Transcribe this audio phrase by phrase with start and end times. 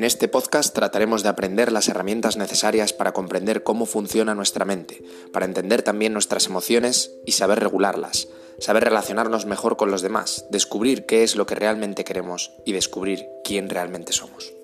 [0.00, 5.04] En este podcast trataremos de aprender las herramientas necesarias para comprender cómo funciona nuestra mente,
[5.30, 8.28] para entender también nuestras emociones y saber regularlas,
[8.58, 13.26] saber relacionarnos mejor con los demás, descubrir qué es lo que realmente queremos y descubrir
[13.44, 14.54] quién realmente somos.